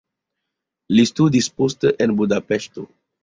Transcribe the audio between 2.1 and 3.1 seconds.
Budapeŝto.